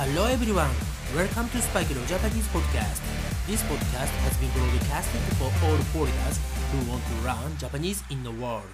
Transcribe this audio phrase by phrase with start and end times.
[0.00, 0.70] Hello everyone,
[1.14, 3.02] welcome to Spike Leo Japanese podcast.
[3.46, 6.40] This podcast has been broadcasted for all foreigners
[6.72, 8.64] who want to learn Japanese in the world.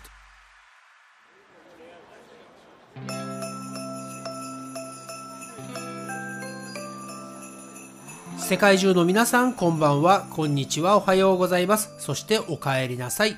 [8.38, 11.90] 世界中の皆さん、こんばんは、こんにちは、おはようございます。
[11.98, 13.36] そしてお帰りなさい。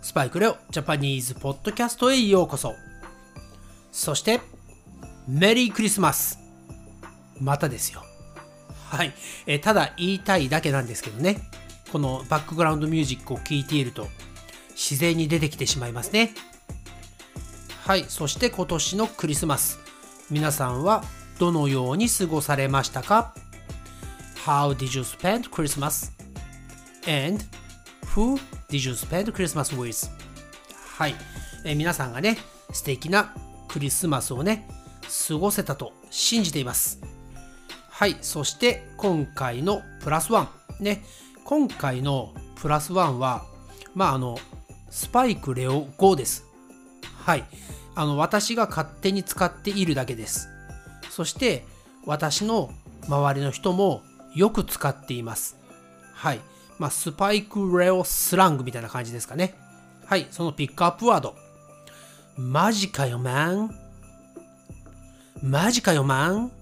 [0.00, 2.76] スパイクレオジャパニーズポッドキャストへようこそ。
[3.92, 4.40] そして、
[5.28, 6.39] メリークリスマス。
[7.40, 8.04] またですよ。
[8.90, 9.12] はい。
[9.46, 11.40] えー、ただ言いたいだけなんですけどね。
[11.92, 14.08] このバックグラウンドミュージックを聴いていると
[14.70, 16.34] 自然に出てきてしまいますね。
[17.84, 18.04] はい。
[18.08, 19.78] そして今年のクリスマス。
[20.30, 21.02] 皆さんは
[21.38, 23.34] どのように過ごされましたか
[24.44, 26.12] ?How did you spend Christmas?
[27.06, 27.44] And
[28.14, 30.10] who did you spend Christmas with?
[30.96, 31.14] はい。
[31.64, 32.38] えー、皆さんがね、
[32.72, 33.34] 素敵な
[33.68, 34.68] クリスマスをね、
[35.28, 37.00] 過ごせたと信じています。
[38.00, 40.48] はい、そして今回のプラスワ
[40.80, 40.82] ン。
[40.82, 41.04] ね、
[41.44, 43.44] 今回のプラスワンは、
[43.94, 44.38] まああの、
[44.88, 46.46] スパイクレオ5です。
[47.18, 47.44] はい、
[47.94, 50.48] あの、私が勝手に使っているだけです。
[51.10, 51.66] そして、
[52.06, 52.72] 私の
[53.06, 54.00] 周りの人も
[54.34, 55.58] よく使っています。
[56.14, 56.40] はい。
[56.78, 59.56] まあ、スパイクレオスラングみたいな感じですかね。
[60.06, 61.36] はい、そのピックアップワード。
[62.38, 63.74] マジかよ、マン。
[65.42, 66.59] マジかよ、マン。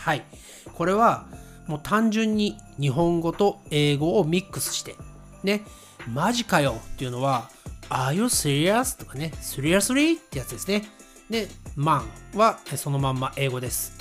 [0.00, 0.24] はい。
[0.72, 1.26] これは
[1.66, 4.96] もう単純に日本語と英語をミックスして、
[5.44, 5.62] ね、
[6.08, 7.50] マジかよっていうのは、
[7.90, 8.98] Are you serious?
[8.98, 10.18] とかね、Seriously?
[10.18, 10.88] ってやつですね。
[11.28, 12.02] で、man
[12.34, 13.92] はそのまんま英語です。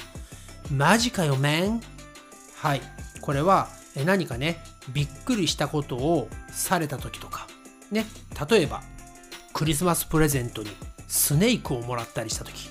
[0.72, 1.82] マジかよ、man?
[2.56, 2.82] はい。
[3.22, 3.68] これは
[4.06, 4.64] 何かね、
[4.94, 7.48] びっくりしたことをされた時とか、
[7.92, 8.06] ね、
[8.50, 8.82] 例えば、
[9.54, 10.70] クリスマスプレゼントに
[11.08, 12.70] スネークをもらったりした時、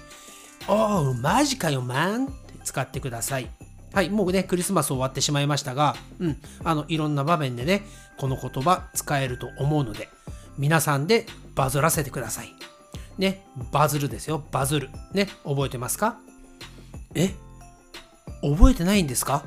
[0.67, 2.31] おう、マジかよ、man?
[2.69, 3.49] 使ってください。
[3.95, 7.83] はい、もうね、クリスマス終わってしまいましたが、うん、あの、いろんな場面でね、
[8.19, 10.09] この言葉使えると思うので、
[10.59, 11.25] 皆さんで
[11.55, 12.53] バズらせてください。
[13.17, 14.91] ね、バズるですよ、バズる。
[15.15, 16.19] ね、覚えてますか？
[17.15, 17.31] え？
[18.43, 19.45] 覚えてないんですか？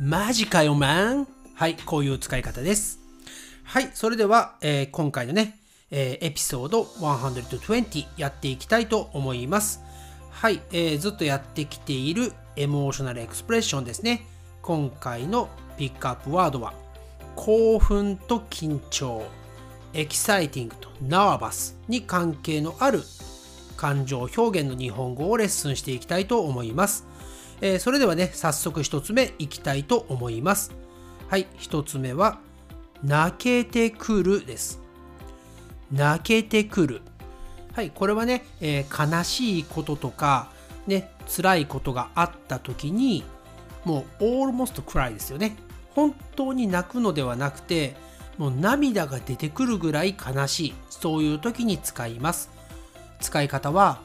[0.00, 2.98] マジかよ、マンはい、こういう使い方です。
[3.64, 5.58] はい、それでは、えー、今回のね、
[5.90, 9.80] えー、エピソード120やっていきたいと思います。
[10.30, 14.26] はい、えー、ずっとやってきているエモーショナルエクスプレッションですね。
[14.60, 16.74] 今回のピックアップワードは、
[17.34, 19.22] 興奮と緊張、
[19.94, 23.02] エキサイティングとナーバスに関係のある
[23.76, 27.06] 感情表現の日本語をレッスンしていきたいと思います。
[27.60, 30.72] えー、それではね、早速一つ目いきたいと思います。
[31.28, 32.38] はい、一つ目は、
[33.02, 34.80] 泣けてくるです。
[35.90, 37.00] 泣けてくる。
[37.72, 40.51] はい、これはね、えー、悲しいこととか、
[40.86, 43.24] ね、辛いことがあった時に、
[43.84, 45.56] もう almost cry ですよね。
[45.94, 47.96] 本当に泣くのではなくて、
[48.38, 50.74] もう涙が出てくるぐらい悲しい。
[50.90, 52.50] そういう時に使います。
[53.20, 54.00] 使い方は、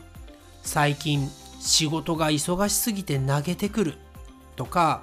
[0.63, 1.29] 最近
[1.59, 3.95] 仕事が忙しすぎて投げてくる
[4.55, 5.01] とか、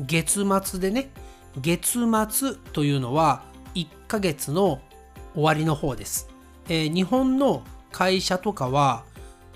[0.00, 1.10] 月末でね、
[1.56, 1.98] 月
[2.30, 3.42] 末というのは
[3.74, 4.80] 1ヶ月の
[5.34, 6.28] 終わりの方です。
[6.68, 9.04] えー、日本の会社とかは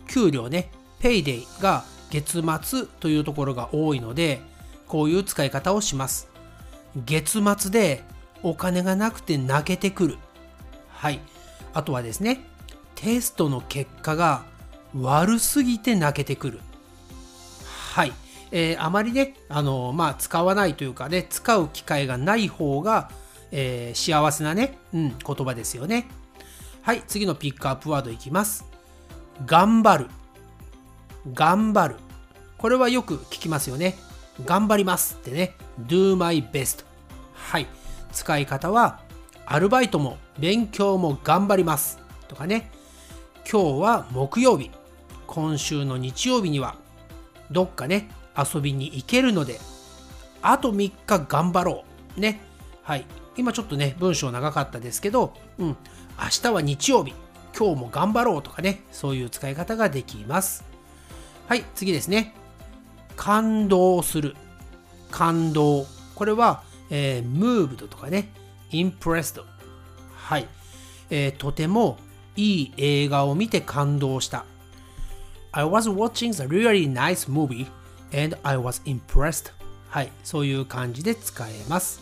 [0.08, 0.70] 給料ね、
[1.02, 4.40] ペイデイが月末というところが多いので、
[4.86, 6.28] こういう使い方をします。
[6.96, 8.04] 月末で
[8.42, 10.18] お金がなくて泣けてくる。
[10.88, 11.20] はい。
[11.74, 12.44] あとはですね、
[12.94, 14.44] テストの結果が
[14.94, 16.60] 悪すぎて泣けてくる。
[17.94, 18.12] はい。
[18.52, 23.10] えー、あまりね、あのまあ、使わないというかね、使う機会がない方が、
[23.50, 26.06] えー、幸せなね、うん、言葉ですよね。
[26.82, 28.66] はい、次のピックアップワードいきます。
[29.46, 30.10] 頑張る。
[31.32, 31.96] 頑張る。
[32.58, 33.96] これはよく聞きますよね。
[34.44, 35.54] 頑張りますってね。
[35.86, 36.84] do my best。
[37.34, 37.66] はい。
[38.12, 39.00] 使い方は、
[39.46, 41.98] アルバイトも勉強も頑張ります。
[42.28, 42.70] とかね。
[43.50, 44.70] 今日は木曜日。
[45.26, 46.76] 今週の日曜日には、
[47.50, 49.60] どっかね、遊びに行けるので、
[50.42, 51.84] あと3日頑張ろ
[52.16, 52.20] う。
[52.20, 52.40] ね。
[52.82, 53.06] はい。
[53.36, 55.66] 今ちょっとね、文章長かったですけど、うん。
[55.68, 55.76] 明
[56.42, 57.14] 日は日曜日、
[57.56, 60.71] 今日も頑張ろうとかね、そういう使い方ができます。
[61.46, 62.34] はい、次ですね。
[63.16, 64.36] 感動する。
[65.10, 65.86] 感動。
[66.14, 68.32] これは、えー、moved とかね、
[68.70, 69.42] impressed。
[70.14, 70.48] はい、
[71.10, 71.98] えー、とても
[72.36, 74.46] いい映画を見て感動した。
[75.52, 77.66] I was watching the really nice movie
[78.14, 79.52] and I was impressed.
[79.90, 82.00] はい、そういう感じで使えます。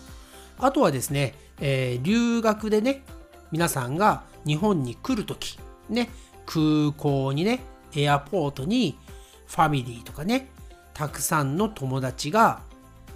[0.59, 3.03] あとはですね、えー、留学でね、
[3.51, 5.59] 皆さんが日本に来るとき、
[5.89, 6.09] ね、
[6.47, 7.61] 空港にね、
[7.97, 8.97] エアポートに
[9.51, 10.49] ファミリーとかね、
[10.95, 12.63] たくさんの友達が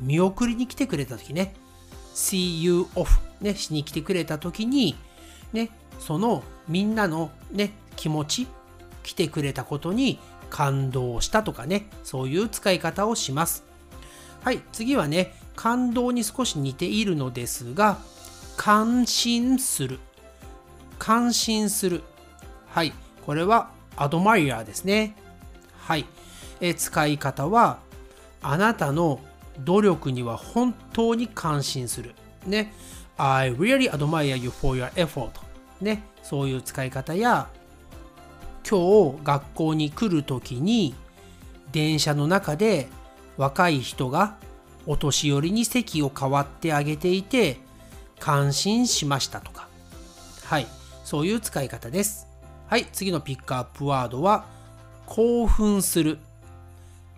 [0.00, 1.54] 見送りに来てくれた時ね
[2.14, 3.08] See you off
[3.40, 4.96] ねしに来てくれた時に
[5.52, 8.48] ねそのみんなのね気持ち
[9.02, 10.18] 来てくれたことに
[10.50, 13.64] 感動したとかねそういう使い方をします。
[14.42, 17.98] はい次はね感動に少し似ているのですが
[18.56, 20.00] 感心する。
[20.98, 22.02] 感心する。
[22.66, 22.92] はい
[23.24, 25.16] これはアドマイヤーですね。
[25.78, 26.06] はい。
[26.76, 27.78] 使い方は
[28.42, 29.20] あなたの
[29.60, 32.14] 努力には本当に感心する。
[32.46, 32.72] ね。
[33.16, 35.30] I really admire you for your effort
[35.80, 36.02] ね。
[36.22, 37.48] そういう使い方や
[38.68, 40.94] 今日学校に来る時に
[41.70, 42.88] 電車の中で
[43.36, 44.36] 若い人が
[44.86, 47.58] お年寄りに席を代わってあげていて
[48.18, 49.68] 感心しましたとか。
[50.44, 50.66] はい。
[51.04, 52.26] そういう使い方です。
[52.68, 52.86] はい。
[52.92, 54.46] 次のピックアップワードは
[55.06, 56.18] 興奮する。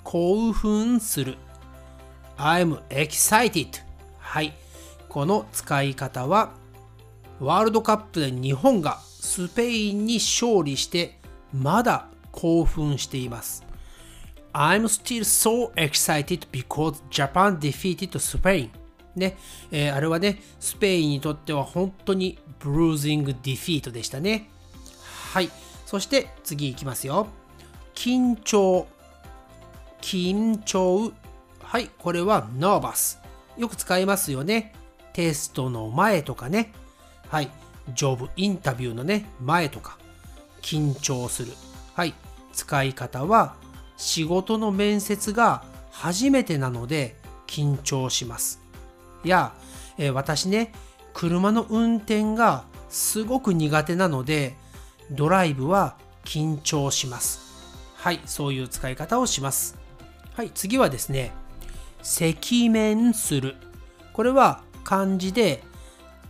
[0.06, 1.36] 興奮する
[2.38, 3.82] I'm excited
[4.18, 4.54] はい
[5.08, 6.52] この使い方は
[7.40, 11.18] ワールドカップで日本がスペインに勝利して
[11.52, 13.66] まだ興奮しています
[14.52, 18.70] I'm still so excited because Japan defeated Spain
[19.16, 19.36] ね、
[19.72, 24.50] えー、あれはね、スペインにとっては本当にブルージングディフィートでしたね。
[25.32, 25.48] はい。
[25.86, 27.26] そして次いきますよ。
[27.94, 28.86] 緊張。
[30.00, 31.12] 緊張。
[31.62, 31.90] はい。
[31.98, 33.18] これは nervous。
[33.56, 34.74] よく使いますよね。
[35.12, 36.72] テストの前とかね。
[37.28, 37.50] はい。
[37.94, 39.98] ジョブインタビューのね、前とか。
[40.62, 41.52] 緊張する。
[41.94, 42.14] はい。
[42.52, 43.56] 使い方は、
[43.96, 47.16] 仕事の面接が初めてなので
[47.46, 48.60] 緊張します。
[49.26, 49.54] や、
[49.98, 50.72] えー、私ね、
[51.12, 54.54] 車の運転がすごく苦手なので、
[55.10, 57.40] ドライブは緊張します。
[57.96, 59.76] はい、そういう使い方をします。
[60.36, 61.32] はい、次はですね、
[62.02, 63.56] 赤面する。
[64.12, 65.62] これは漢字で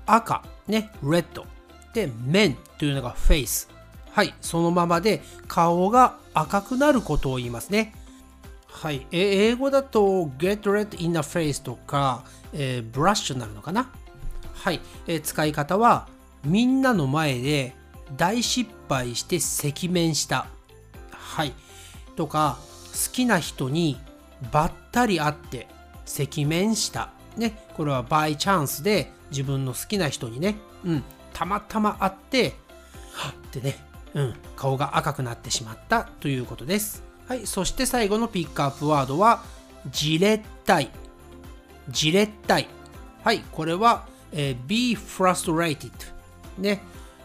[0.06, 1.44] 赤、ね、レッド。
[1.92, 3.68] で、面というのがフェイス。
[4.12, 7.94] はい、そのままで顔が赤くなることを言いますね。
[8.68, 12.22] はい、え英語だと get red in the face とか、
[12.52, 13.90] えー、ブラッシュになるのかな。
[14.54, 16.06] はい、えー、使い方は
[16.44, 17.74] みんなの前で
[18.16, 19.38] 大失敗して
[19.68, 20.46] 赤面した。
[21.10, 21.52] はい。
[22.14, 22.60] とか、
[22.96, 24.00] 好きな人に
[24.50, 25.68] ばったり会って
[26.06, 27.10] 赤面した。
[27.36, 27.56] ね。
[27.74, 32.54] これはバイチャンスで自分の好きな人にね、うん、たまたま会って、
[33.12, 33.76] はってね、
[34.14, 37.02] うん、顔が赤くなってしまったということです。
[37.28, 39.42] はい、そして最後のピックアップワードは、
[39.90, 40.90] じれったい。
[41.88, 42.68] じれったい。
[43.22, 45.90] はい、これは、えー、be frustrated。
[46.58, 46.80] ね。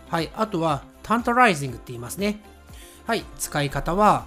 [0.10, 2.42] はい、あとは、tantalizing って言いますね。
[3.06, 4.26] はい、使い方は、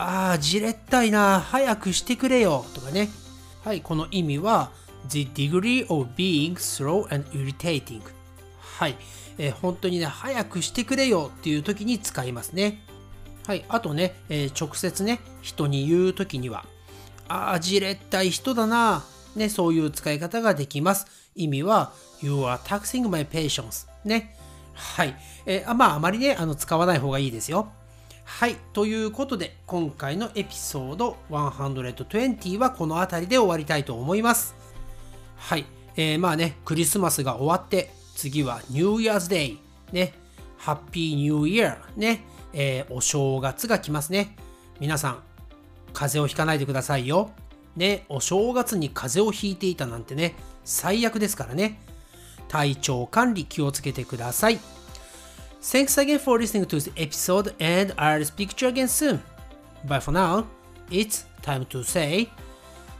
[0.00, 3.10] ああ、じれったいな、早くしてくれよ、とかね。
[3.62, 4.70] はい、この意味は、
[5.08, 8.00] the degree of being slow and irritating。
[8.78, 8.96] はい、
[9.36, 12.82] えー、本当にね、早くしてくれよっていう時に使いますね。
[13.46, 16.64] はい、あとね、えー、直接ね、人に言う時には、
[17.28, 19.04] ああ、じれったい人だな、
[19.36, 21.08] ね、そういう使い方ができます。
[21.34, 21.92] 意味は、
[22.22, 23.86] You are taxing my patience.
[24.06, 24.34] ね。
[24.72, 25.14] はい。
[25.44, 27.70] えー、まあ、あまりね、あの使わない方がいいですよ。
[28.38, 28.56] はい。
[28.72, 34.54] ということで、今回のエピソード120はこの辺りで終わりたいと思います。
[35.36, 35.66] はい。
[35.94, 39.58] えー、まあね、クリスマスが終わって、次は New Year's Day。
[39.92, 40.14] ね。
[40.56, 42.00] ハッピーニューイヤー。
[42.00, 42.24] ね。
[42.54, 44.34] えー、お正月が来ますね。
[44.78, 45.22] 皆さん、
[45.92, 47.32] 風邪をひかないでくださいよ。
[47.76, 51.78] ね、お正月に風邪をひいていたなんてね、最悪ですからね。
[52.48, 54.60] 体調管理気をつけてください。
[55.61, 59.21] Thanks again for listening to this episode and I'll speak to you again soon.
[59.83, 60.47] But for now,
[60.91, 62.29] it's time to say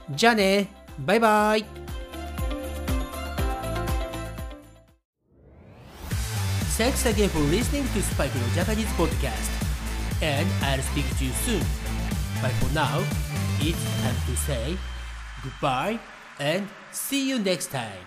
[0.09, 0.67] じゃあね
[0.99, 1.65] バイバイ
[6.77, 9.49] Thanks again for listening to Spike no Japanese podcast.
[10.21, 11.61] And I'll speak to you soon.
[12.41, 12.99] But for now,
[13.61, 14.77] it's time to say
[15.41, 15.99] goodbye
[16.39, 18.03] and see you next time.